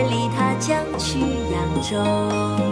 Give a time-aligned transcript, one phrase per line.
[0.00, 1.20] 千里他乡，去
[1.52, 2.69] 扬州。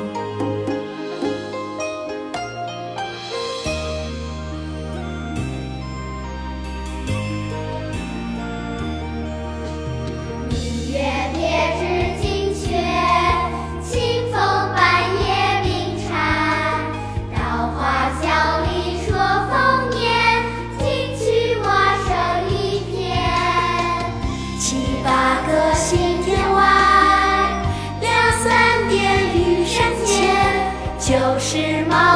[31.09, 32.08] 就是妈